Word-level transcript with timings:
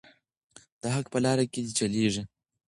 د 0.81 0.83
حق 0.95 1.05
په 1.13 1.19
لاره 1.25 1.45
کې 1.51 1.59
دې 1.65 1.71
چلیږي. 1.79 2.23